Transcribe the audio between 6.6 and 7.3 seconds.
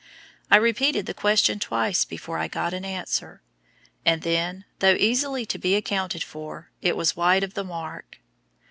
it was